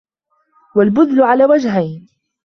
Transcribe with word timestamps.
وَالْبَذْلُ 0.75 1.21
عَلَى 1.21 1.45
وَجْهَيْنِ 1.45 2.07